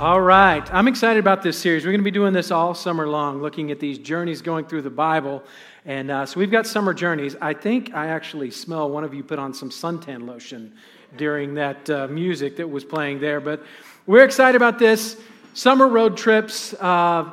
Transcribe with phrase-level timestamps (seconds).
[0.00, 0.68] All right.
[0.74, 1.84] I'm excited about this series.
[1.84, 4.82] We're going to be doing this all summer long, looking at these journeys going through
[4.82, 5.40] the Bible.
[5.84, 7.36] And uh, so we've got summer journeys.
[7.40, 10.74] I think I actually smell one of you put on some suntan lotion
[11.16, 13.38] during that uh, music that was playing there.
[13.38, 13.62] But
[14.04, 15.16] we're excited about this.
[15.54, 16.74] Summer road trips.
[16.74, 17.30] Uh,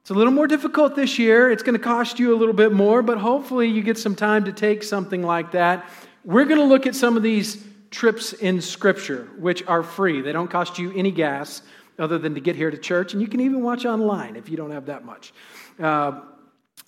[0.00, 1.50] it's a little more difficult this year.
[1.50, 4.44] It's going to cost you a little bit more, but hopefully you get some time
[4.44, 5.90] to take something like that.
[6.24, 10.20] We're going to look at some of these trips in Scripture, which are free.
[10.20, 11.62] They don't cost you any gas
[11.98, 13.12] other than to get here to church.
[13.12, 15.32] And you can even watch online if you don't have that much.
[15.78, 16.20] Uh,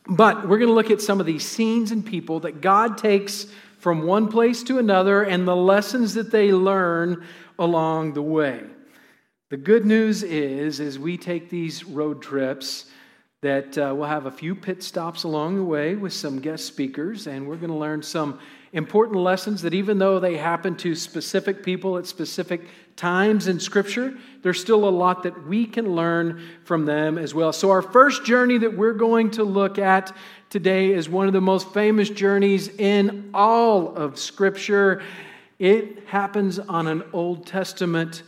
[0.09, 3.47] but we're going to look at some of these scenes and people that God takes
[3.79, 7.25] from one place to another and the lessons that they learn
[7.59, 8.63] along the way.
[9.49, 12.87] The good news is, as we take these road trips,
[13.47, 17.29] that uh, we'll have a few pit stops along the way with some guest speakers,
[17.29, 18.41] and we're going to learn some
[18.73, 22.63] important lessons that even though they happen to specific people at specific
[22.97, 27.53] times in Scripture, there's still a lot that we can learn from them as well.
[27.53, 30.13] So, our first journey that we're going to look at
[30.51, 35.05] today is one of the most famous journeys in all of Scripture.
[35.61, 38.25] It happens on an Old Testament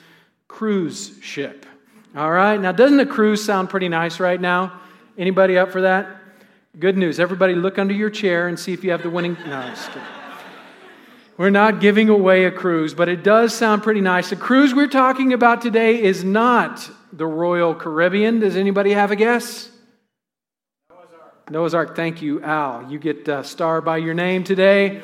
[0.46, 1.66] cruise ship.
[2.14, 4.80] All right, now doesn't a cruise sound pretty nice right now?
[5.18, 6.06] Anybody up for that?
[6.78, 7.18] Good news.
[7.18, 9.36] Everybody look under your chair and see if you have the winning.
[9.46, 9.74] No.
[11.36, 14.30] We're not giving away a cruise, but it does sound pretty nice.
[14.30, 18.38] The cruise we're talking about today is not the Royal Caribbean.
[18.40, 19.70] Does anybody have a guess?
[20.88, 21.50] Noah's Ark.
[21.50, 21.96] Noah's Ark.
[21.96, 22.90] Thank you, Al.
[22.90, 25.02] You get a star by your name today.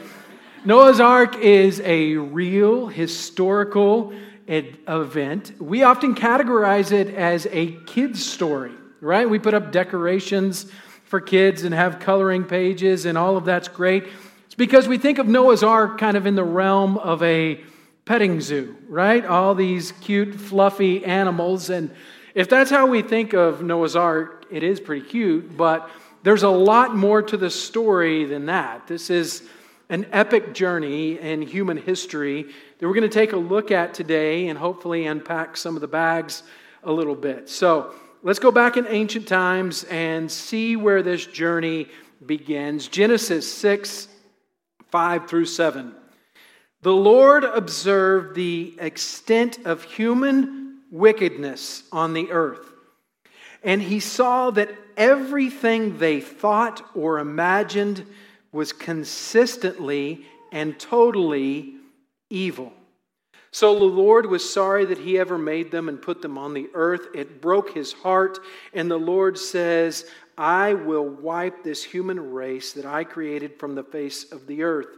[0.65, 4.12] Noah's Ark is a real historical
[4.47, 5.61] event.
[5.61, 8.73] We often categorize it as a kid's story,
[9.05, 9.29] right?
[9.29, 10.67] We put up decorations
[11.05, 14.09] for kids and have coloring pages, and all of that's great.
[14.47, 17.61] It's because we think of Noah's Ark kind of in the realm of a
[18.05, 19.25] petting zoo, right?
[19.25, 21.71] All these cute, fluffy animals.
[21.71, 21.91] And
[22.35, 25.89] if that's how we think of Noah's Ark, it is pretty cute, but
[26.23, 28.87] there's a lot more to the story than that.
[28.87, 29.43] This is
[29.91, 32.45] an epic journey in human history
[32.79, 35.89] that we're going to take a look at today and hopefully unpack some of the
[35.89, 36.43] bags
[36.83, 37.48] a little bit.
[37.51, 41.86] So let's go back in ancient times and see where this journey
[42.24, 42.89] begins.
[42.89, 44.08] Genesis 6
[44.90, 45.95] 5 through 7.
[46.83, 52.73] The Lord observed the extent of human wickedness on the earth,
[53.63, 58.07] and he saw that everything they thought or imagined
[58.52, 61.74] was consistently and totally
[62.30, 62.73] evil.
[63.55, 66.69] So the Lord was sorry that he ever made them and put them on the
[66.75, 67.07] earth.
[67.15, 68.41] It broke his heart.
[68.73, 70.07] And the Lord says,
[70.37, 74.89] I will wipe this human race that I created from the face of the earth.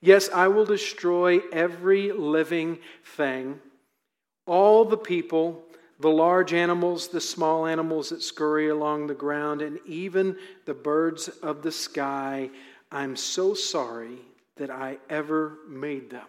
[0.00, 2.78] Yes, I will destroy every living
[3.16, 3.58] thing,
[4.46, 5.64] all the people,
[5.98, 11.26] the large animals, the small animals that scurry along the ground, and even the birds
[11.26, 12.50] of the sky.
[12.92, 14.18] I'm so sorry
[14.58, 16.28] that I ever made them.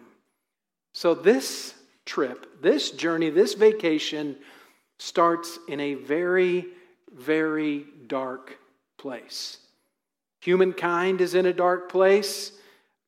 [0.92, 4.36] So, this trip, this journey, this vacation
[4.98, 6.66] starts in a very,
[7.14, 8.58] very dark
[8.98, 9.58] place.
[10.42, 12.52] Humankind is in a dark place.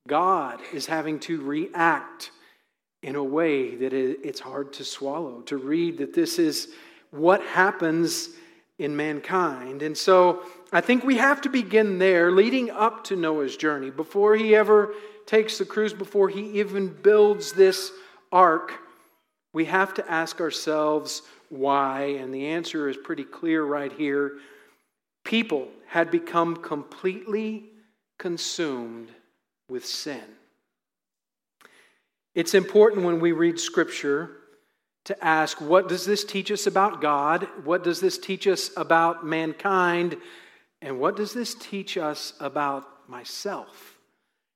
[0.07, 2.31] God is having to react
[3.03, 6.69] in a way that it's hard to swallow, to read that this is
[7.11, 8.31] what happens
[8.79, 9.83] in mankind.
[9.83, 14.37] And so I think we have to begin there, leading up to Noah's journey, before
[14.37, 14.95] he ever
[15.27, 17.91] takes the cruise, before he even builds this
[18.33, 18.73] ark.
[19.53, 24.39] We have to ask ourselves why, and the answer is pretty clear right here
[25.25, 27.65] people had become completely
[28.19, 29.11] consumed
[29.69, 30.23] with sin.
[32.35, 34.31] It's important when we read Scripture
[35.05, 37.49] to ask what does this teach us about God?
[37.65, 40.17] What does this teach us about mankind?
[40.83, 43.94] And what does this teach us about myself?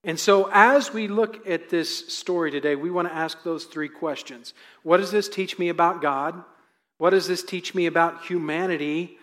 [0.05, 3.89] And so, as we look at this story today, we want to ask those three
[3.89, 6.43] questions What does this teach me about God?
[6.99, 9.19] What does this teach me about humanity?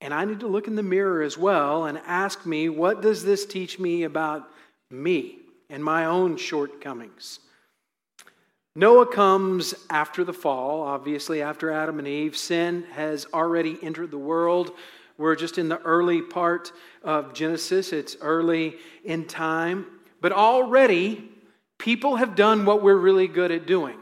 [0.00, 3.24] And I need to look in the mirror as well and ask me, what does
[3.24, 4.48] this teach me about
[4.90, 5.38] me
[5.68, 7.40] and my own shortcomings?
[8.76, 12.36] Noah comes after the fall, obviously, after Adam and Eve.
[12.36, 14.70] Sin has already entered the world.
[15.16, 16.70] We're just in the early part
[17.02, 19.86] of Genesis, it's early in time.
[20.20, 21.30] But already,
[21.78, 23.98] people have done what we're really good at doing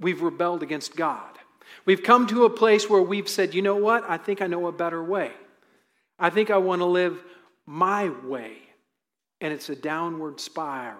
[0.00, 1.38] we've rebelled against God.
[1.84, 4.04] We've come to a place where we've said, you know what?
[4.08, 5.32] I think I know a better way.
[6.18, 7.22] I think I want to live
[7.64, 8.58] my way.
[9.40, 10.98] And it's a downward spiral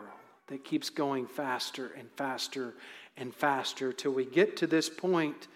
[0.49, 2.75] that keeps going faster and faster
[3.17, 5.49] and faster till we get to this point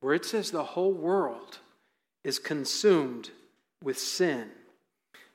[0.00, 1.58] where it says the whole world
[2.24, 3.30] is consumed
[3.82, 4.48] with sin.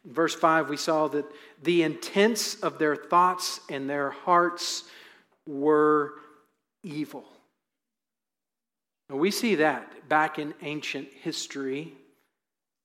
[0.06, 1.26] Verse 5, we saw that
[1.64, 4.84] the intents of their thoughts and their hearts
[5.48, 6.14] were
[6.84, 7.26] evil.
[9.10, 11.94] we see that back in ancient history,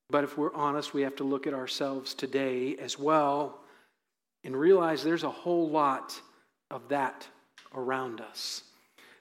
[0.08, 3.60] but if we're honest, we have to look at ourselves today as well
[4.44, 6.18] and realize there's a whole lot
[6.70, 7.26] of that
[7.74, 8.62] around us.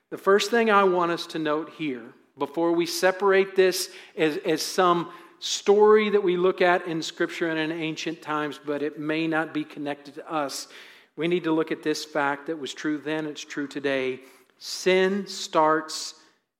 [0.09, 2.03] The first thing I want us to note here,
[2.37, 7.59] before we separate this as, as some story that we look at in Scripture and
[7.59, 10.67] in ancient times, but it may not be connected to us,
[11.15, 14.21] we need to look at this fact that was true then, it's true today.
[14.57, 16.13] Sin starts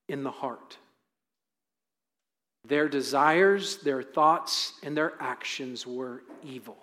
[0.07, 0.77] in the heart.
[2.67, 6.77] Their desires, their thoughts, and their actions were evil.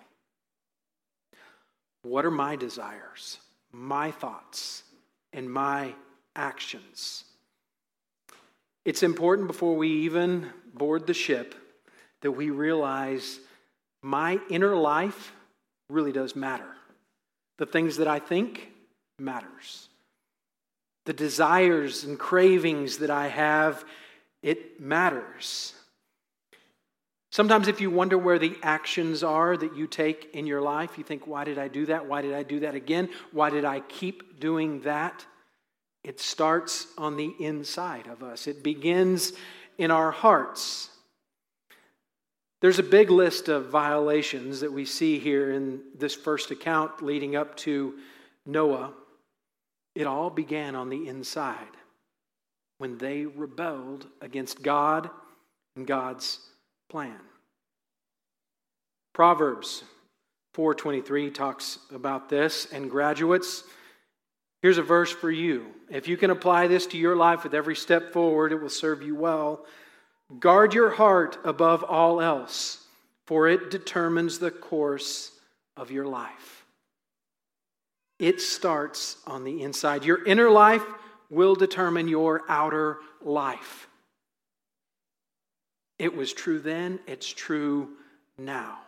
[2.01, 3.37] What are my desires,
[3.71, 4.83] my thoughts,
[5.33, 5.93] and my
[6.35, 7.25] actions?
[8.85, 11.53] It's important before we even board the ship
[12.21, 13.39] that we realize
[14.01, 15.33] my inner life
[15.89, 16.67] really does matter.
[17.57, 18.71] The things that I think
[19.19, 19.89] matters.
[21.05, 23.83] The desires and cravings that I have,
[24.43, 25.73] it matters.
[27.31, 31.03] Sometimes, if you wonder where the actions are that you take in your life, you
[31.03, 32.05] think, why did I do that?
[32.07, 33.09] Why did I do that again?
[33.31, 35.25] Why did I keep doing that?
[36.03, 39.33] It starts on the inside of us, it begins
[39.77, 40.89] in our hearts.
[42.59, 47.35] There's a big list of violations that we see here in this first account leading
[47.35, 47.95] up to
[48.45, 48.93] Noah.
[49.93, 51.77] It all began on the inside
[52.79, 55.09] when they rebelled against God
[55.75, 56.39] and God's
[56.89, 57.19] plan.
[59.13, 59.83] Proverbs
[60.55, 63.63] 4:23 talks about this and graduates
[64.63, 65.73] here's a verse for you.
[65.89, 69.03] If you can apply this to your life with every step forward it will serve
[69.03, 69.65] you well.
[70.39, 72.85] Guard your heart above all else,
[73.25, 75.31] for it determines the course
[75.77, 76.65] of your life.
[78.19, 80.03] It starts on the inside.
[80.03, 80.83] Your inner life
[81.29, 83.87] will determine your outer life.
[85.99, 87.89] It was true then, it's true
[88.37, 88.79] now.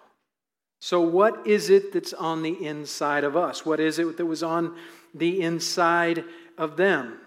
[0.81, 3.65] So, what is it that's on the inside of us?
[3.65, 4.77] What is it that was on
[5.13, 6.23] the inside
[6.57, 7.19] of them?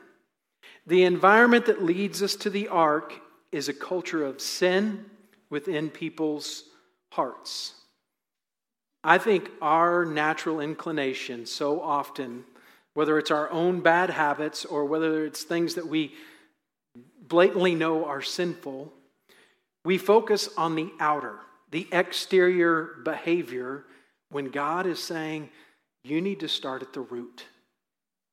[0.87, 3.13] The environment that leads us to the ark
[3.53, 5.05] is a culture of sin
[5.51, 6.65] within people's
[7.13, 7.75] hearts.
[9.05, 12.45] I think our natural inclination so often,
[12.95, 16.15] whether it's our own bad habits or whether it's things that we
[17.29, 18.93] blatantly know are sinful,
[19.85, 21.39] we focus on the outer,
[21.71, 23.85] the exterior behavior,
[24.31, 25.51] when God is saying,
[26.05, 27.45] you need to start at the root.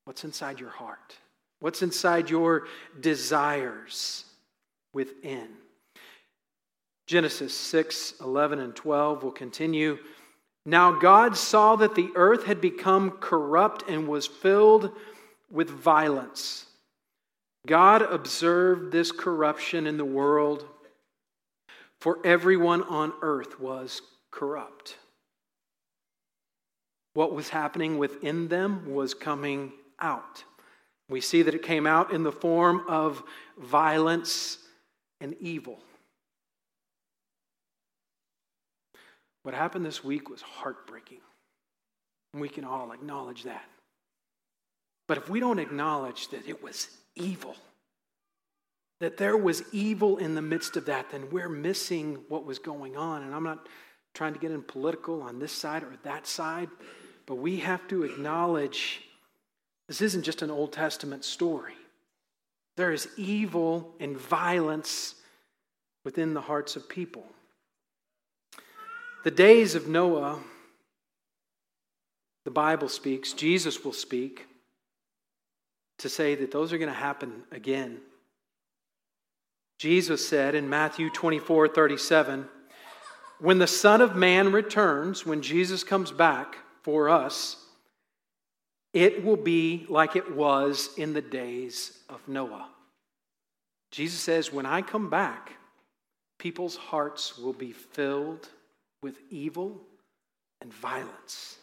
[0.04, 1.16] What's inside your heart?
[1.60, 2.66] What's inside your
[3.00, 4.24] desires?
[4.92, 5.48] Within.
[7.06, 9.98] Genesis 6 11 and 12 will continue.
[10.64, 14.92] Now God saw that the earth had become corrupt and was filled
[15.50, 16.66] with violence.
[17.66, 20.66] God observed this corruption in the world,
[22.00, 24.00] for everyone on earth was
[24.30, 24.96] corrupt.
[27.14, 30.44] What was happening within them was coming out.
[31.08, 33.22] We see that it came out in the form of
[33.58, 34.58] violence
[35.20, 35.78] and evil.
[39.42, 41.20] What happened this week was heartbreaking.
[42.32, 43.64] And we can all acknowledge that.
[45.08, 47.56] But if we don't acknowledge that it was evil,
[49.00, 52.96] that there was evil in the midst of that, then we're missing what was going
[52.96, 53.22] on.
[53.22, 53.66] And I'm not
[54.14, 56.68] trying to get in political on this side or that side,
[57.26, 59.00] but we have to acknowledge
[59.88, 61.74] this isn't just an Old Testament story.
[62.80, 65.14] There is evil and violence
[66.02, 67.26] within the hearts of people.
[69.22, 70.38] The days of Noah,
[72.46, 74.46] the Bible speaks, Jesus will speak
[75.98, 78.00] to say that those are going to happen again.
[79.78, 82.48] Jesus said in Matthew 24 37,
[83.40, 87.59] when the Son of Man returns, when Jesus comes back for us,
[88.92, 92.68] it will be like it was in the days of Noah.
[93.90, 95.52] Jesus says, When I come back,
[96.38, 98.48] people's hearts will be filled
[99.02, 99.80] with evil
[100.60, 101.58] and violence.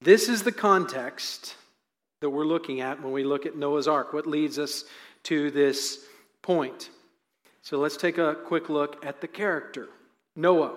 [0.00, 1.56] This is the context
[2.20, 4.12] that we're looking at when we look at Noah's Ark.
[4.12, 4.84] What leads us
[5.24, 6.04] to this
[6.42, 6.90] point?
[7.62, 9.88] So let's take a quick look at the character
[10.36, 10.76] Noah.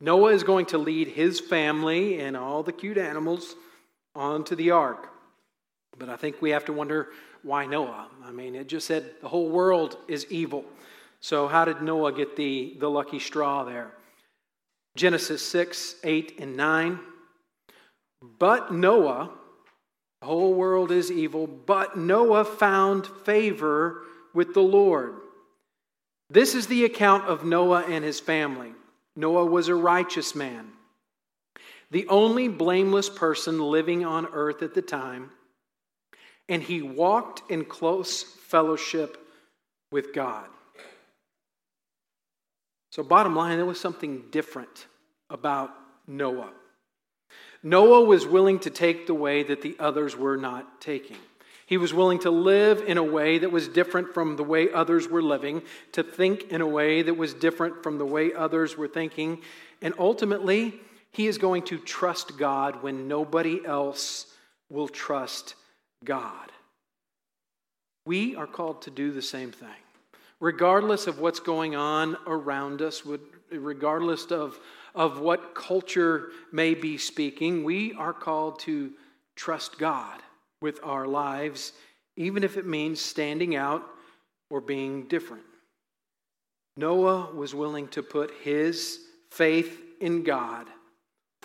[0.00, 3.56] Noah is going to lead his family and all the cute animals
[4.18, 5.08] onto the ark.
[5.96, 7.08] But I think we have to wonder
[7.42, 8.08] why Noah?
[8.24, 10.64] I mean, it just said the whole world is evil.
[11.20, 13.92] So, how did Noah get the, the lucky straw there?
[14.96, 17.00] Genesis 6, 8, and 9.
[18.38, 19.30] But Noah,
[20.20, 24.02] the whole world is evil, but Noah found favor
[24.34, 25.14] with the Lord.
[26.30, 28.72] This is the account of Noah and his family.
[29.16, 30.68] Noah was a righteous man,
[31.90, 35.30] the only blameless person living on earth at the time,
[36.48, 39.16] and he walked in close fellowship
[39.90, 40.46] with God.
[42.92, 44.86] So, bottom line, there was something different
[45.30, 45.70] about
[46.06, 46.50] Noah.
[47.62, 51.16] Noah was willing to take the way that the others were not taking.
[51.66, 55.06] He was willing to live in a way that was different from the way others
[55.06, 58.88] were living, to think in a way that was different from the way others were
[58.88, 59.42] thinking.
[59.82, 60.80] And ultimately,
[61.12, 64.26] he is going to trust God when nobody else
[64.70, 65.54] will trust
[66.04, 66.52] God.
[68.06, 69.68] We are called to do the same thing.
[70.40, 73.02] Regardless of what's going on around us,
[73.50, 74.58] regardless of,
[74.94, 78.92] of what culture may be speaking, we are called to
[79.36, 80.20] trust God
[80.62, 81.72] with our lives,
[82.16, 83.84] even if it means standing out
[84.50, 85.44] or being different.
[86.76, 89.00] Noah was willing to put his
[89.30, 90.66] faith in God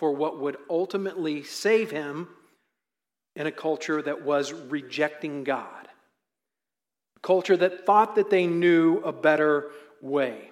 [0.04, 2.28] for what would ultimately save him
[3.38, 5.88] in a culture that was rejecting God,
[7.16, 10.52] a culture that thought that they knew a better way.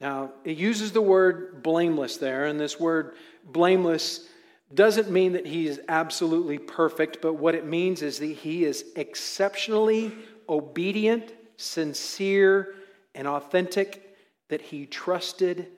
[0.00, 4.26] Now, it uses the word blameless there, and this word blameless
[4.74, 8.86] doesn't mean that he is absolutely perfect, but what it means is that he is
[8.96, 10.10] exceptionally
[10.48, 12.74] obedient, sincere,
[13.14, 14.16] and authentic,
[14.48, 15.68] that he trusted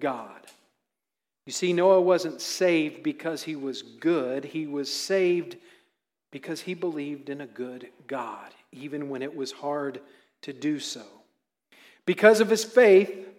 [0.00, 0.48] God.
[1.48, 5.56] You see, Noah wasn't saved because he was good, he was saved
[6.30, 10.02] because he believed in a good God, even when it was hard
[10.42, 11.06] to do so.
[12.04, 13.30] Because of his faith,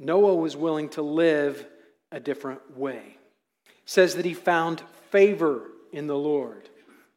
[0.00, 1.66] Noah was willing to live
[2.10, 3.18] a different way
[3.84, 6.70] says that he found favor in the Lord,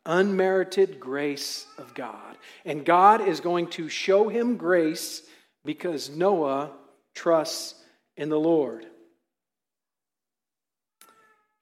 [0.05, 2.37] unmerited grace of God.
[2.65, 5.23] And God is going to show him grace
[5.63, 6.71] because Noah
[7.15, 7.75] trusts
[8.17, 8.85] in the Lord.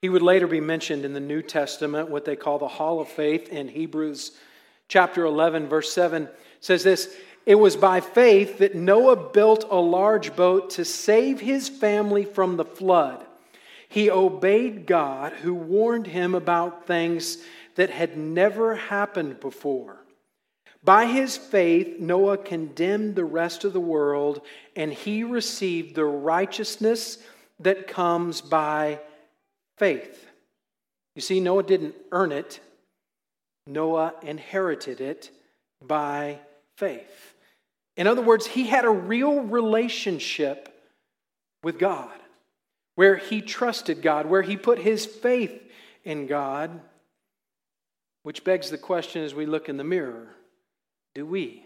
[0.00, 3.08] He would later be mentioned in the New Testament, what they call the Hall of
[3.08, 4.32] Faith in Hebrews
[4.86, 6.28] chapter 11, verse 7
[6.60, 7.14] says this
[7.46, 12.56] It was by faith that Noah built a large boat to save his family from
[12.56, 13.24] the flood.
[13.88, 17.38] He obeyed God, who warned him about things
[17.76, 20.04] that had never happened before.
[20.84, 24.42] By his faith, Noah condemned the rest of the world,
[24.76, 27.18] and he received the righteousness
[27.60, 29.00] that comes by
[29.78, 30.26] faith.
[31.14, 32.60] You see, Noah didn't earn it,
[33.66, 35.30] Noah inherited it
[35.84, 36.38] by
[36.76, 37.34] faith.
[37.96, 40.72] In other words, he had a real relationship
[41.62, 42.10] with God
[42.94, 45.60] where he trusted God, where he put his faith
[46.04, 46.80] in God,
[48.22, 50.28] which begs the question as we look in the mirror
[51.14, 51.64] do we?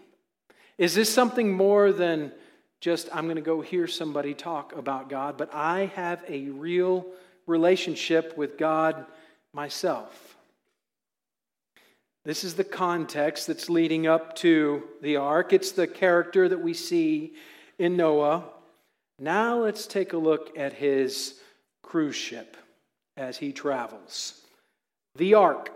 [0.79, 2.33] Is this something more than
[2.81, 7.07] just, I'm going to go hear somebody talk about God, but I have a real
[7.47, 9.07] relationship with God
[9.53, 10.37] myself?
[12.25, 15.53] This is the context that's leading up to the ark.
[15.53, 17.35] It's the character that we see
[17.79, 18.45] in Noah.
[19.19, 21.41] Now let's take a look at his
[21.83, 22.57] cruise ship
[23.17, 24.41] as he travels.
[25.17, 25.71] The ark.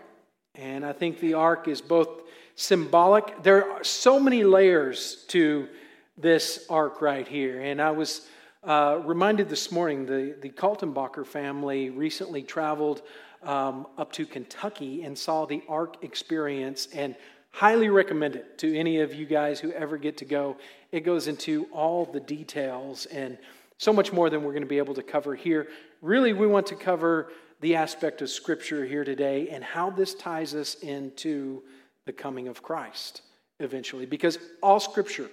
[0.54, 2.22] And I think the ark is both
[2.54, 3.42] symbolic.
[3.42, 5.68] There are so many layers to
[6.16, 7.60] this ark right here.
[7.60, 8.26] And I was
[8.66, 13.02] uh, reminded this morning the, the Kaltenbacher family recently traveled
[13.44, 17.14] um, up to Kentucky and saw the ark experience and
[17.52, 20.56] highly recommend it to any of you guys who ever get to go.
[20.90, 23.38] It goes into all the details and
[23.78, 25.68] so much more than we're going to be able to cover here.
[26.02, 27.30] Really, we want to cover
[27.60, 31.62] the aspect of Scripture here today and how this ties us into
[32.04, 33.22] the coming of Christ
[33.60, 35.30] eventually, because all Scripture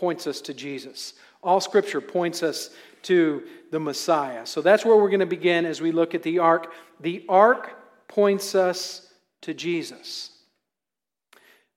[0.00, 1.14] points us to Jesus.
[1.42, 2.70] All Scripture points us
[3.02, 4.46] to the Messiah.
[4.46, 6.72] So that's where we're going to begin as we look at the ark.
[7.00, 7.76] The ark
[8.08, 10.30] points us to Jesus.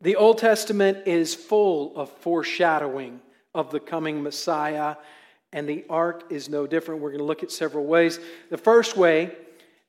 [0.02, 3.22] The Old Testament is full of foreshadowing
[3.54, 4.96] of the coming Messiah,
[5.52, 7.02] and the ark is no different.
[7.02, 8.20] We're going to look at several ways.
[8.50, 9.36] The first way,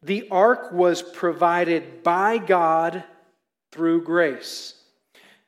[0.02, 3.04] the ark was provided by God
[3.72, 4.74] through grace.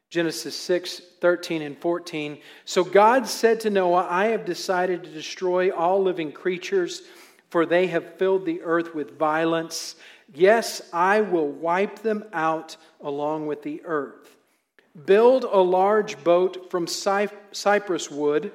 [0.08, 2.38] Genesis 6, 13 and 14.
[2.64, 7.02] So God said to Noah, I have decided to destroy all living creatures,
[7.50, 9.96] for they have filled the earth with violence.
[10.32, 14.36] Yes, I will wipe them out along with the earth.
[15.04, 18.52] Build a large boat from cypress wood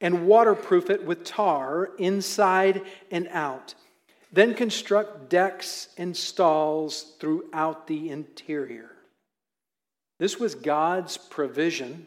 [0.00, 3.74] and waterproof it with tar inside and out.
[4.32, 8.93] Then construct decks and stalls throughout the interior.
[10.24, 12.06] This was God's provision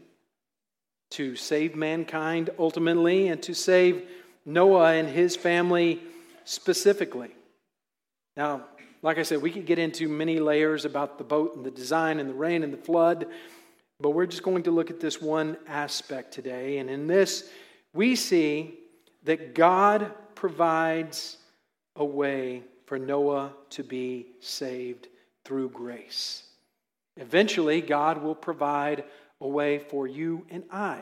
[1.11, 4.09] to save mankind ultimately and to save
[4.43, 6.01] Noah and his family
[6.43, 7.29] specifically.
[8.35, 8.65] Now,
[9.03, 12.19] like I said, we could get into many layers about the boat and the design
[12.19, 13.27] and the rain and the flood,
[13.99, 16.79] but we're just going to look at this one aspect today.
[16.79, 17.47] And in this,
[17.93, 18.79] we see
[19.25, 21.37] that God provides
[21.95, 25.07] a way for Noah to be saved
[25.45, 26.46] through grace.
[27.17, 29.03] Eventually, God will provide
[29.41, 31.01] a way for you and I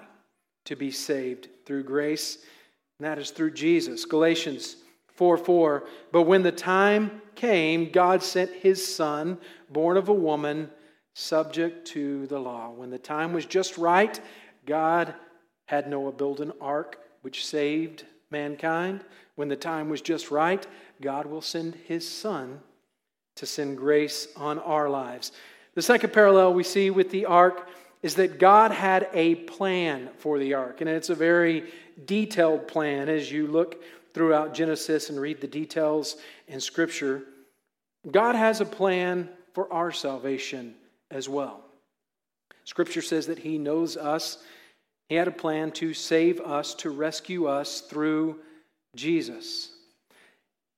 [0.65, 2.39] to be saved through grace,
[3.00, 4.05] and that is through Jesus.
[4.05, 4.77] Galatians
[5.13, 5.84] 4 4.
[6.12, 9.38] But when the time came, God sent his son,
[9.69, 10.69] born of a woman,
[11.13, 12.69] subject to the law.
[12.69, 14.19] When the time was just right,
[14.65, 15.13] God
[15.67, 19.03] had Noah build an ark which saved mankind.
[19.36, 20.65] When the time was just right,
[21.01, 22.60] God will send his son
[23.36, 25.31] to send grace on our lives.
[25.75, 27.67] The second parallel we see with the ark
[28.01, 31.65] is that God had a plan for the ark, and it's a very
[32.05, 36.15] detailed plan as you look throughout Genesis and read the details
[36.48, 37.24] in Scripture.
[38.10, 40.75] God has a plan for our salvation
[41.12, 41.62] as well.
[42.63, 44.38] Scripture says that He knows us.
[45.10, 48.39] He had a plan to save us, to rescue us through
[48.96, 49.72] Jesus.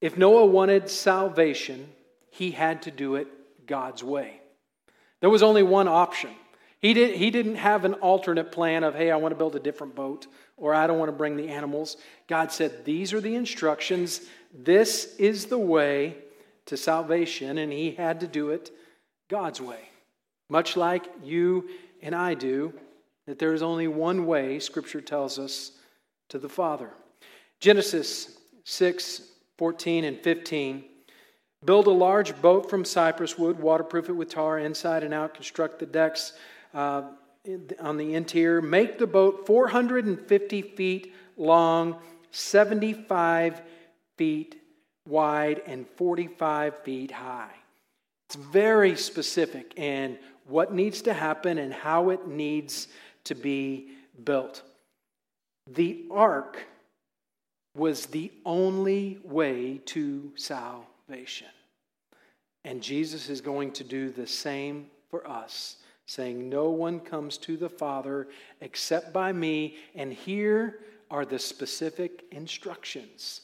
[0.01, 1.87] If Noah wanted salvation,
[2.29, 3.27] he had to do it
[3.65, 4.41] God's way.
[5.19, 6.31] There was only one option.
[6.79, 9.59] He, did, he didn't have an alternate plan of, hey, I want to build a
[9.59, 11.97] different boat or I don't want to bring the animals.
[12.27, 14.21] God said, these are the instructions.
[14.53, 16.17] This is the way
[16.65, 18.71] to salvation, and he had to do it
[19.29, 19.89] God's way.
[20.49, 21.69] Much like you
[22.01, 22.73] and I do,
[23.25, 25.71] that there is only one way, Scripture tells us,
[26.29, 26.89] to the Father.
[27.59, 29.21] Genesis 6
[29.57, 30.83] 14 and 15.
[31.67, 35.79] Build a large boat from cypress wood, waterproof it with tar inside and out, construct
[35.79, 36.31] the decks
[36.73, 37.01] uh,
[37.81, 38.61] on the interior.
[38.61, 41.97] Make the boat 450 feet long,
[42.31, 43.61] 75
[44.15, 44.61] feet
[45.05, 47.55] wide, and 45 feet high.
[48.27, 52.87] It's very specific in what needs to happen and how it needs
[53.25, 53.89] to be
[54.23, 54.63] built.
[55.69, 56.65] The ark
[57.75, 60.93] was the only way to salvation.
[62.63, 67.55] And Jesus is going to do the same for us, saying, No one comes to
[67.55, 68.27] the Father
[68.61, 69.77] except by me.
[69.95, 73.41] And here are the specific instructions.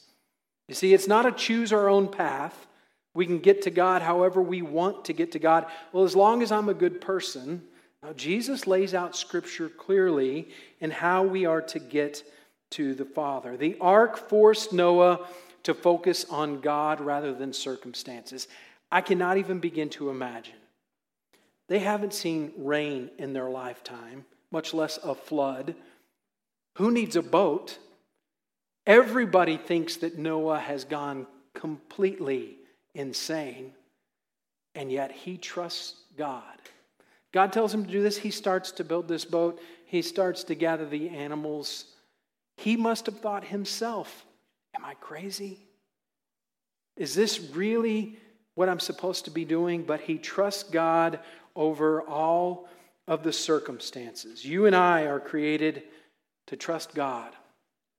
[0.68, 2.66] You see, it's not a choose our own path.
[3.14, 5.66] We can get to God however we want to get to God.
[5.92, 7.62] Well, as long as I'm a good person,
[8.02, 10.48] now Jesus lays out Scripture clearly
[10.80, 12.22] in how we are to get
[12.70, 13.56] to the Father.
[13.56, 15.26] The ark forced Noah
[15.64, 18.48] to focus on God rather than circumstances.
[18.90, 20.54] I cannot even begin to imagine.
[21.68, 25.74] They haven't seen rain in their lifetime, much less a flood.
[26.76, 27.78] Who needs a boat?
[28.86, 32.58] Everybody thinks that Noah has gone completely
[32.94, 33.72] insane,
[34.74, 36.42] and yet he trusts God.
[37.32, 38.18] God tells him to do this.
[38.18, 41.86] He starts to build this boat, he starts to gather the animals
[42.56, 44.24] he must have thought himself,
[44.74, 45.58] Am I crazy?
[46.96, 48.18] Is this really
[48.54, 49.82] what I'm supposed to be doing?
[49.82, 51.20] But he trusts God
[51.56, 52.68] over all
[53.06, 54.44] of the circumstances.
[54.44, 55.82] You and I are created
[56.46, 57.32] to trust God,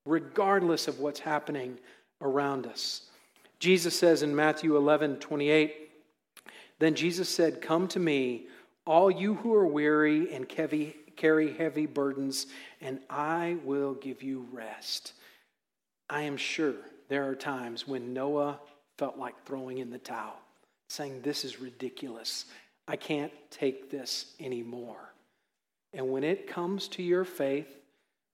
[0.05, 1.77] regardless of what's happening
[2.21, 3.09] around us.
[3.59, 5.89] Jesus says in Matthew 11 28,
[6.79, 8.47] Then Jesus said, Come to me,
[8.85, 12.47] all you who are weary and carry heavy burdens,
[12.81, 15.13] and I will give you rest.
[16.09, 16.75] I am sure
[17.09, 18.59] there are times when Noah
[18.97, 20.37] felt like throwing in the towel,
[20.89, 22.45] saying, This is ridiculous.
[22.87, 25.13] I can't take this anymore.
[25.93, 27.67] And when it comes to your faith,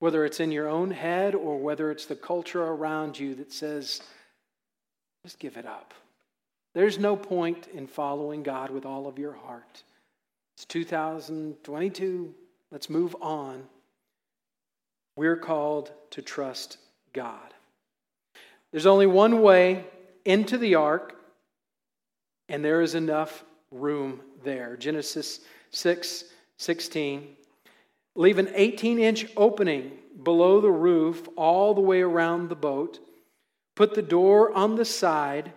[0.00, 4.02] whether it's in your own head or whether it's the culture around you that says,
[5.24, 5.94] just give it up.
[6.74, 9.84] There's no point in following God with all of your heart.
[10.56, 12.34] It's 2022.
[12.72, 13.62] Let's move on.
[15.16, 16.78] We're called to trust
[17.12, 17.51] God.
[18.72, 19.84] There's only one way
[20.24, 21.14] into the ark,
[22.48, 24.76] and there is enough room there.
[24.76, 26.24] Genesis 6
[26.56, 27.36] 16.
[28.14, 33.00] Leave an 18 inch opening below the roof all the way around the boat.
[33.74, 35.52] Put the door on the side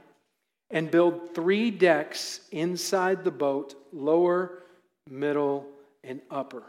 [0.72, 4.64] and build three decks inside the boat lower,
[5.10, 5.68] middle,
[6.04, 6.64] and upper.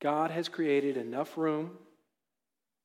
[0.00, 1.78] God has created enough room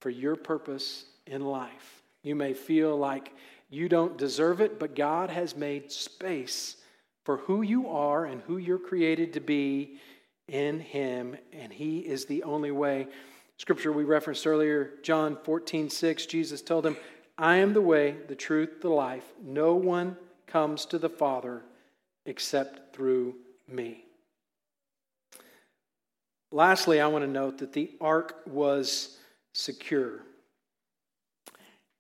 [0.01, 2.03] for your purpose in life.
[2.23, 3.33] You may feel like
[3.69, 6.77] you don't deserve it, but God has made space
[7.23, 9.99] for who you are and who you're created to be
[10.47, 13.07] in Him, and He is the only way.
[13.57, 16.95] Scripture we referenced earlier, John 14, 6, Jesus told him,
[17.37, 19.25] I am the way, the truth, the life.
[19.43, 21.63] No one comes to the Father
[22.25, 23.35] except through
[23.67, 24.05] me.
[26.51, 29.17] Lastly, I want to note that the ark was
[29.53, 30.21] secure.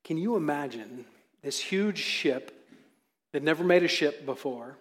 [0.07, 1.03] Can you imagine
[1.43, 2.65] this huge ship
[3.33, 4.77] that never made a ship before?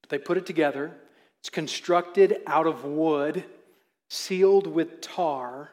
[0.00, 0.90] But they put it together.
[1.38, 3.44] It's constructed out of wood,
[4.08, 5.70] sealed with tar.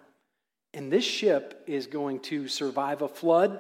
[0.75, 3.59] And this ship is going to survive a flood.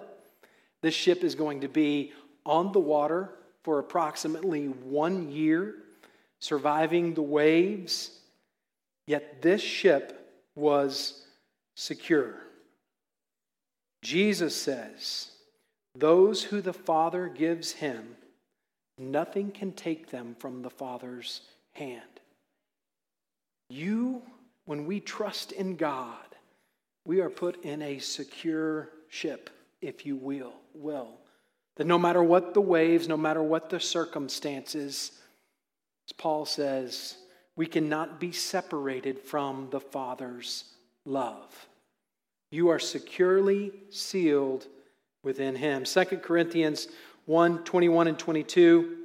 [0.83, 2.13] This ship is going to be
[2.45, 3.31] on the water
[3.63, 5.77] for approximately one year,
[6.37, 8.19] surviving the waves.
[9.07, 11.23] Yet this ship was
[11.73, 12.35] secure.
[14.03, 15.31] Jesus says,
[15.95, 18.17] Those who the Father gives him,
[18.99, 22.01] nothing can take them from the Father's hand.
[23.69, 24.21] You,
[24.65, 26.17] when we trust in God,
[27.05, 29.49] we are put in a secure ship,
[29.81, 31.11] if you will, will.
[31.77, 35.13] That no matter what the waves, no matter what the circumstances,
[36.07, 37.15] as Paul says,
[37.55, 40.65] we cannot be separated from the Father's
[41.05, 41.67] love.
[42.53, 44.67] You are securely sealed
[45.23, 45.85] within Him.
[45.85, 46.87] 2 Corinthians
[47.25, 48.97] 1 21 and 22.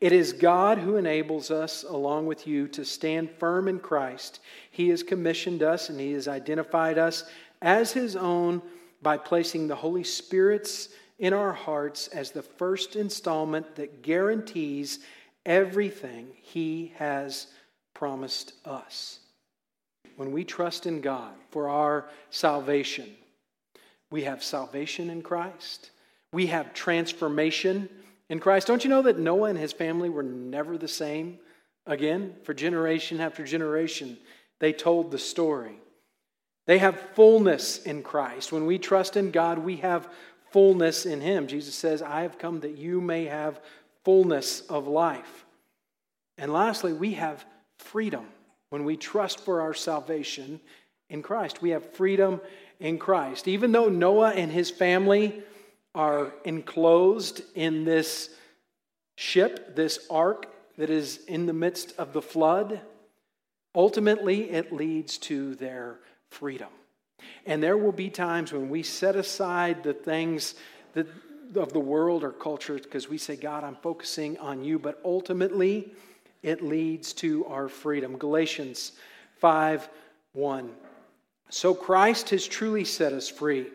[0.00, 4.38] It is God who enables us, along with you, to stand firm in Christ.
[4.70, 7.24] He has commissioned us and He has identified us
[7.60, 8.62] as His own
[9.02, 15.00] by placing the Holy Spirit's in our hearts as the first installment that guarantees
[15.44, 17.48] everything He has
[17.92, 19.18] promised us.
[20.16, 23.10] When we trust in God for our salvation,
[24.10, 25.90] we have salvation in Christ,
[26.32, 27.88] we have transformation
[28.28, 28.66] in Christ.
[28.66, 31.38] Don't you know that Noah and his family were never the same
[31.86, 32.34] again?
[32.42, 34.18] For generation after generation,
[34.60, 35.78] they told the story.
[36.66, 38.52] They have fullness in Christ.
[38.52, 40.08] When we trust in God, we have
[40.50, 41.46] fullness in Him.
[41.46, 43.60] Jesus says, I have come that you may have
[44.04, 45.44] fullness of life.
[46.38, 47.44] And lastly, we have
[47.78, 48.26] freedom
[48.74, 50.58] when we trust for our salvation
[51.08, 51.62] in Christ.
[51.62, 52.40] We have freedom
[52.80, 53.46] in Christ.
[53.46, 55.44] Even though Noah and his family
[55.94, 58.30] are enclosed in this
[59.16, 62.80] ship, this ark that is in the midst of the flood,
[63.76, 66.70] ultimately it leads to their freedom.
[67.46, 70.56] And there will be times when we set aside the things
[70.94, 71.06] that,
[71.54, 74.80] of the world or culture because we say, God, I'm focusing on you.
[74.80, 75.92] But ultimately,
[76.44, 78.16] it leads to our freedom.
[78.16, 78.92] Galatians
[79.38, 79.88] 5
[80.34, 80.70] 1.
[81.50, 83.66] So Christ has truly set us free.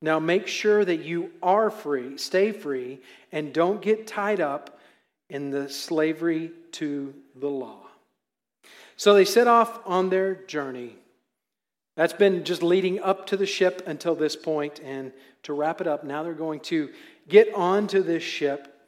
[0.00, 3.00] Now make sure that you are free, stay free,
[3.32, 4.78] and don't get tied up
[5.28, 7.86] in the slavery to the law.
[8.96, 10.96] So they set off on their journey
[12.00, 14.34] that's been just leading up to the ship until this.
[14.82, 16.90] And to wrap it up, now they're going to
[17.28, 18.79] get onto this ship.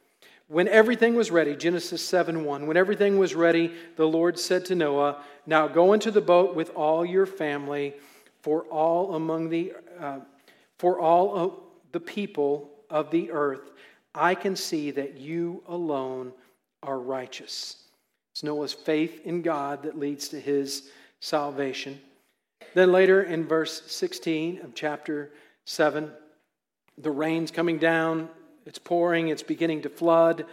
[0.47, 4.75] When everything was ready, Genesis 7 1, when everything was ready, the Lord said to
[4.75, 7.93] Noah, Now go into the boat with all your family,
[8.41, 10.19] for all among the, uh,
[10.77, 13.71] for all the people of the earth,
[14.13, 16.33] I can see that you alone
[16.83, 17.77] are righteous.
[18.33, 21.99] It's Noah's faith in God that leads to his salvation.
[22.73, 25.31] Then later in verse 16 of chapter
[25.65, 26.11] 7,
[26.97, 28.29] the rain's coming down,
[28.65, 30.45] it's pouring, it's beginning to flood.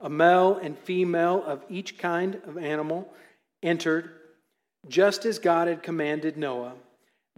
[0.00, 3.08] A male and female of each kind of animal
[3.62, 4.10] entered,
[4.88, 6.74] just as God had commanded Noah.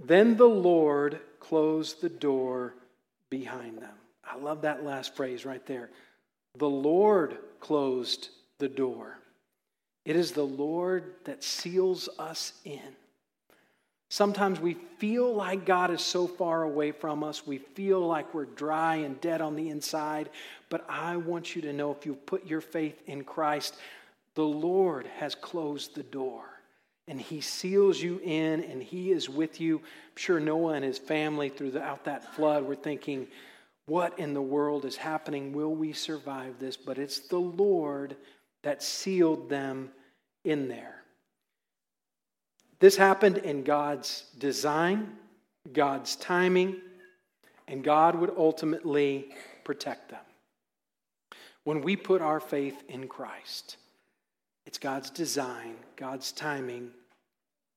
[0.04, 2.74] Then the Lord closed the door
[3.30, 3.94] behind them.
[4.24, 5.90] I love that last phrase right there.
[6.56, 9.18] The Lord closed the door.
[10.04, 12.96] It is the Lord that seals us in.
[14.10, 17.46] Sometimes we feel like God is so far away from us.
[17.46, 20.30] We feel like we're dry and dead on the inside.
[20.70, 23.76] But I want you to know if you put your faith in Christ,
[24.34, 26.44] the Lord has closed the door
[27.06, 29.78] and He seals you in and He is with you.
[29.78, 33.26] I'm sure Noah and his family throughout that flood were thinking,
[33.86, 35.52] what in the world is happening?
[35.52, 36.76] Will we survive this?
[36.76, 38.16] But it's the Lord
[38.62, 39.90] that sealed them
[40.44, 41.02] in there.
[42.80, 45.16] This happened in God's design,
[45.72, 46.80] God's timing,
[47.66, 50.20] and God would ultimately protect them.
[51.64, 53.76] When we put our faith in Christ,
[54.68, 56.90] It's God's design, God's timing,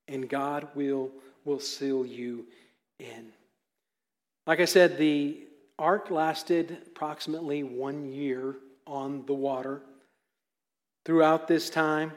[0.08, 1.10] and God will,
[1.46, 2.44] will seal you
[2.98, 3.32] in.
[4.46, 5.38] Like I said, the
[5.78, 9.80] ark lasted approximately one year on the water.
[11.06, 12.12] Throughout this time,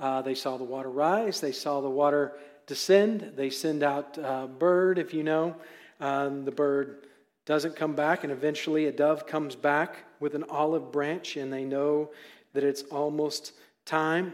[0.00, 2.32] uh, they saw the water rise, they saw the water
[2.66, 5.54] descend, they send out a bird, if you know.
[6.00, 7.06] Um, the bird
[7.44, 11.64] doesn't come back, and eventually a dove comes back with an olive branch, and they
[11.64, 12.10] know
[12.54, 13.52] that it's almost
[13.84, 14.32] time.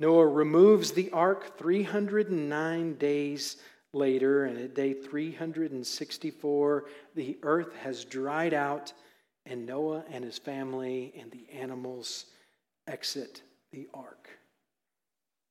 [0.00, 3.56] Noah removes the ark 309 days
[3.92, 8.92] later, and at day 364, the earth has dried out,
[9.44, 12.26] and Noah and his family and the animals
[12.86, 14.28] exit the ark.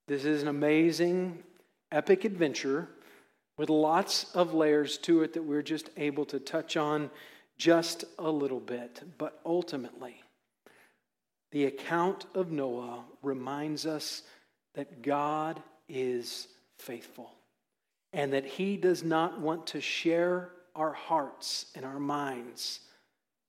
[0.07, 1.43] This is an amazing,
[1.91, 2.87] epic adventure
[3.57, 7.09] with lots of layers to it that we're just able to touch on
[7.57, 9.03] just a little bit.
[9.17, 10.15] But ultimately,
[11.51, 14.23] the account of Noah reminds us
[14.75, 16.47] that God is
[16.79, 17.31] faithful
[18.13, 22.79] and that He does not want to share our hearts and our minds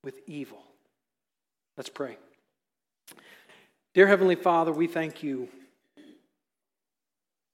[0.02, 0.62] with evil.
[1.76, 2.16] Let's pray.
[3.94, 5.50] Dear Heavenly Father, we thank you,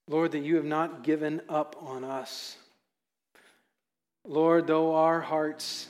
[0.07, 2.57] Lord, that you have not given up on us.
[4.24, 5.88] Lord, though our hearts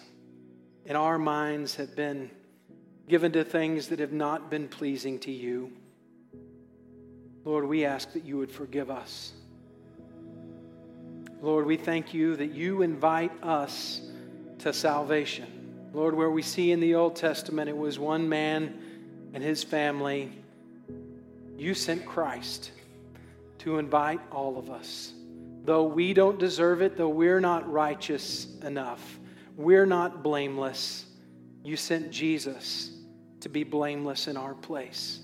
[0.87, 2.31] and our minds have been
[3.11, 5.71] given to things that have not been pleasing to you,
[7.45, 9.33] Lord, we ask that you would forgive us.
[11.43, 14.01] Lord, we thank you that you invite us
[14.61, 15.91] to salvation.
[15.93, 18.81] Lord, where we see in the Old Testament it was one man
[19.35, 20.33] and his family,
[21.57, 22.73] you sent Christ
[23.59, 25.13] to invite all of us.
[25.65, 29.19] Though we don't deserve it, though we're not righteous enough,
[29.57, 31.05] we're not blameless,
[31.65, 32.91] you sent Jesus
[33.41, 35.21] to be blameless in our place.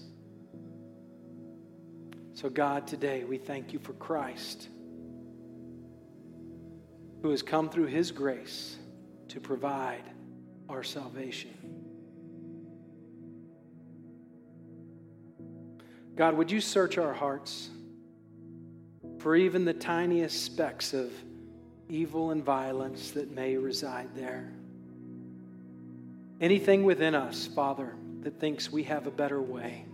[2.35, 4.69] So, God, today we thank you for Christ
[7.23, 8.77] who has come through his grace
[9.29, 10.03] to provide
[10.69, 11.84] our salvation.
[16.17, 17.71] God, would you search our hearts
[19.19, 21.13] for even the tiniest specks of
[21.89, 24.53] evil and violence that may reside there?
[26.41, 29.87] Anything within us, Father, that thinks we have a better way,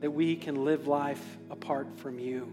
[0.00, 2.52] that we can live life apart from you.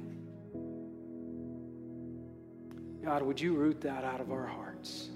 [3.04, 5.10] God, would you root that out of our hearts?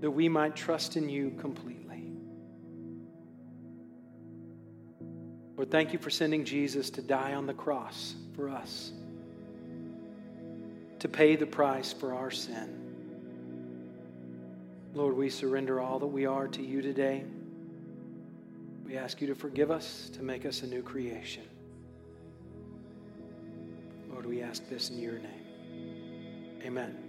[0.00, 1.83] That we might trust in you completely.
[5.56, 8.92] Lord, thank you for sending Jesus to die on the cross for us,
[10.98, 12.80] to pay the price for our sin.
[14.94, 17.24] Lord, we surrender all that we are to you today.
[18.84, 21.42] We ask you to forgive us, to make us a new creation.
[24.10, 26.60] Lord, we ask this in your name.
[26.64, 27.03] Amen.